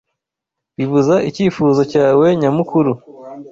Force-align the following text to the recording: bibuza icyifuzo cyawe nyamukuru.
bibuza 0.77 1.15
icyifuzo 1.29 1.81
cyawe 1.91 2.25
nyamukuru. 2.41 2.91